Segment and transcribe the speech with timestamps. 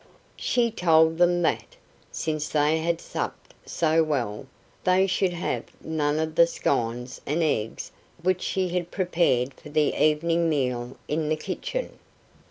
[0.37, 1.75] She told them that,
[2.11, 4.47] since they had supped so well,
[4.83, 7.91] they should have none of the scones and eggs
[8.23, 11.99] which she had prepared for the evening meal in the kitchen.